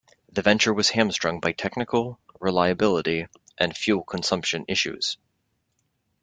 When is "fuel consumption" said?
3.77-4.65